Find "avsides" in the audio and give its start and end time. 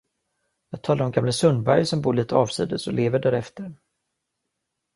2.31-2.87